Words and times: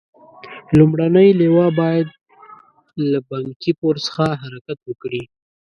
لومړنۍ 0.77 1.29
لواء 1.41 1.69
باید 1.79 2.07
له 3.11 3.19
بنکي 3.29 3.71
پور 3.79 3.95
څخه 4.05 4.25
حرکت 4.41 4.79
وکړي. 4.85 5.23